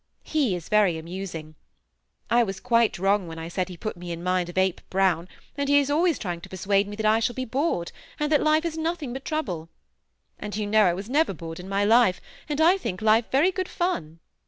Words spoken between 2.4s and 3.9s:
was quite wrong when I said he